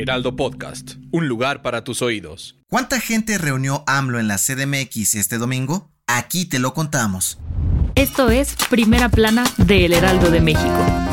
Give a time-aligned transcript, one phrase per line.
[0.00, 2.56] Heraldo Podcast, un lugar para tus oídos.
[2.70, 5.90] ¿Cuánta gente reunió AMLO en la CDMX este domingo?
[6.06, 7.38] Aquí te lo contamos.
[7.96, 11.09] Esto es Primera Plana de El Heraldo de México.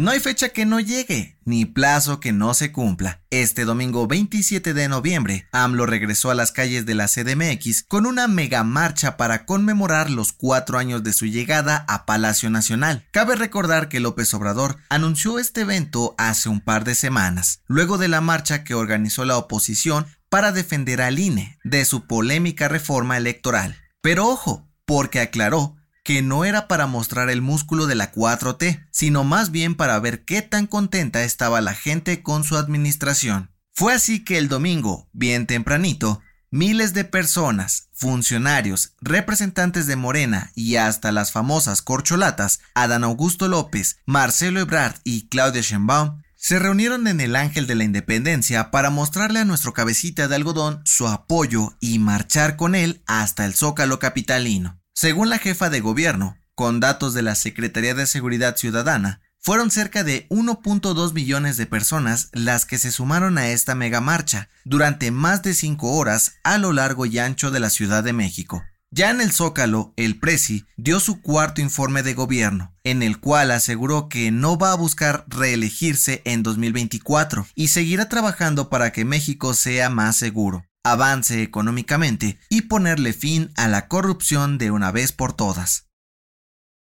[0.00, 3.20] No hay fecha que no llegue, ni plazo que no se cumpla.
[3.28, 8.26] Este domingo 27 de noviembre, AMLO regresó a las calles de la CDMX con una
[8.26, 13.06] mega marcha para conmemorar los cuatro años de su llegada a Palacio Nacional.
[13.10, 18.08] Cabe recordar que López Obrador anunció este evento hace un par de semanas, luego de
[18.08, 23.76] la marcha que organizó la oposición para defender al INE de su polémica reforma electoral.
[24.00, 25.76] Pero ojo, porque aclaró
[26.10, 30.24] que no era para mostrar el músculo de la 4T, sino más bien para ver
[30.24, 33.52] qué tan contenta estaba la gente con su administración.
[33.72, 40.74] Fue así que el domingo, bien tempranito, miles de personas, funcionarios, representantes de Morena y
[40.74, 47.20] hasta las famosas corcholatas, Adán Augusto López, Marcelo Ebrard y Claudia Sheinbaum, se reunieron en
[47.20, 52.00] el Ángel de la Independencia para mostrarle a nuestro cabecita de algodón su apoyo y
[52.00, 54.79] marchar con él hasta el Zócalo capitalino.
[55.00, 60.04] Según la jefa de gobierno, con datos de la Secretaría de Seguridad Ciudadana, fueron cerca
[60.04, 65.42] de 1.2 millones de personas las que se sumaron a esta mega marcha durante más
[65.42, 68.62] de cinco horas a lo largo y ancho de la Ciudad de México.
[68.90, 73.52] Ya en el Zócalo, el Presi dio su cuarto informe de gobierno, en el cual
[73.52, 79.54] aseguró que no va a buscar reelegirse en 2024 y seguirá trabajando para que México
[79.54, 85.32] sea más seguro avance económicamente y ponerle fin a la corrupción de una vez por
[85.32, 85.88] todas.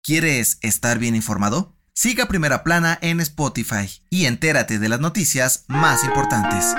[0.02, 1.76] ¿Quieres estar bien informado?
[1.94, 6.74] Siga Primera Plana en Spotify y entérate de las noticias más importantes.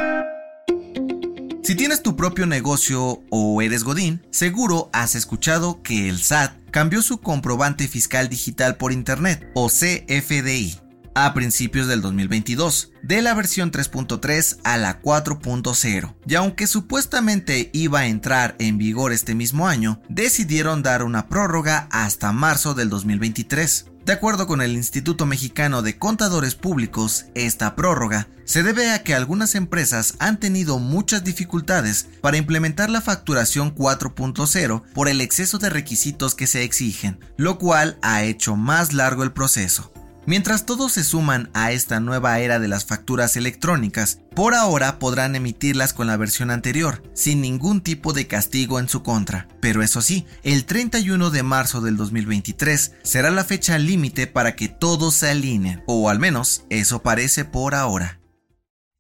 [1.64, 7.02] Si tienes tu propio negocio o eres Godín, seguro has escuchado que el SAT cambió
[7.02, 10.85] su comprobante fiscal digital por Internet o CFDI
[11.16, 16.16] a principios del 2022, de la versión 3.3 a la 4.0.
[16.28, 21.88] Y aunque supuestamente iba a entrar en vigor este mismo año, decidieron dar una prórroga
[21.90, 23.88] hasta marzo del 2023.
[24.06, 29.16] De acuerdo con el Instituto Mexicano de Contadores Públicos, esta prórroga se debe a que
[29.16, 35.72] algunas empresas han tenido muchas dificultades para implementar la facturación 4.0 por el exceso de
[35.72, 39.92] requisitos que se exigen, lo cual ha hecho más largo el proceso.
[40.28, 45.36] Mientras todos se suman a esta nueva era de las facturas electrónicas, por ahora podrán
[45.36, 49.48] emitirlas con la versión anterior, sin ningún tipo de castigo en su contra.
[49.62, 54.68] Pero eso sí, el 31 de marzo del 2023 será la fecha límite para que
[54.68, 58.20] todos se alineen, o al menos eso parece por ahora.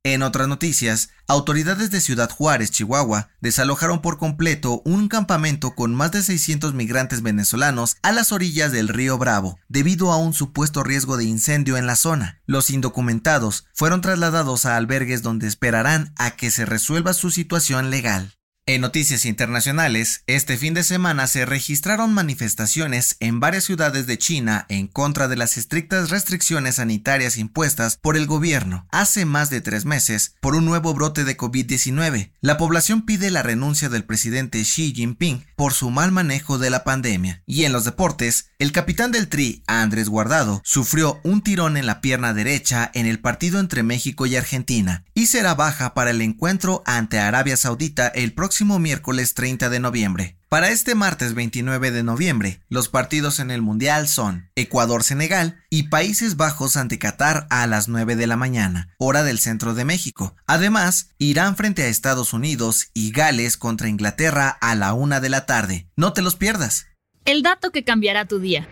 [0.06, 6.12] En otras noticias, autoridades de Ciudad Juárez, Chihuahua, desalojaron por completo un campamento con más
[6.12, 11.18] de 600 migrantes venezolanos a las orillas del río Bravo, debido a un supuesto riesgo
[11.18, 12.40] de incendio en la zona.
[12.46, 18.36] Los indocumentados fueron trasladados a albergues donde esperarán a que se resuelva su situación legal.
[18.68, 24.66] En noticias internacionales, este fin de semana se registraron manifestaciones en varias ciudades de China
[24.70, 29.86] en contra de las estrictas restricciones sanitarias impuestas por el gobierno hace más de tres
[29.86, 32.32] meses por un nuevo brote de COVID-19.
[32.42, 36.84] La población pide la renuncia del presidente Xi Jinping por su mal manejo de la
[36.84, 37.44] pandemia.
[37.46, 42.00] Y en los deportes, el capitán del Tri, Andrés Guardado, sufrió un tirón en la
[42.00, 46.82] pierna derecha en el partido entre México y Argentina y será baja para el encuentro
[46.86, 50.38] ante Arabia Saudita el próximo miércoles 30 de noviembre.
[50.48, 56.38] Para este martes 29 de noviembre, los partidos en el Mundial son Ecuador-Senegal y Países
[56.38, 60.34] Bajos ante Qatar a las 9 de la mañana, hora del centro de México.
[60.48, 65.46] Además, Irán frente a Estados Unidos y Gales contra Inglaterra a la 1 de la
[65.46, 65.90] tarde.
[65.98, 66.86] No te los pierdas.
[67.26, 68.68] El dato que cambiará tu día.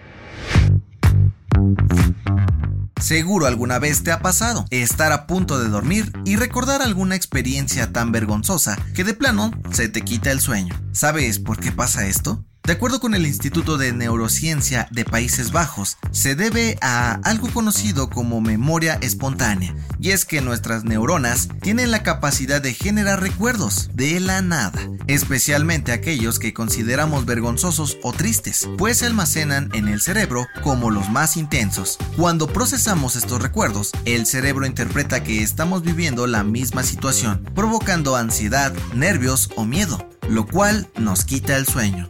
[3.02, 7.92] Seguro alguna vez te ha pasado estar a punto de dormir y recordar alguna experiencia
[7.92, 10.74] tan vergonzosa que de plano se te quita el sueño.
[10.92, 12.46] ¿Sabes por qué pasa esto?
[12.66, 18.10] De acuerdo con el Instituto de Neurociencia de Países Bajos, se debe a algo conocido
[18.10, 24.18] como memoria espontánea, y es que nuestras neuronas tienen la capacidad de generar recuerdos de
[24.22, 30.48] la nada, especialmente aquellos que consideramos vergonzosos o tristes, pues se almacenan en el cerebro
[30.62, 31.98] como los más intensos.
[32.16, 38.74] Cuando procesamos estos recuerdos, el cerebro interpreta que estamos viviendo la misma situación, provocando ansiedad,
[38.96, 42.10] nervios o miedo, lo cual nos quita el sueño.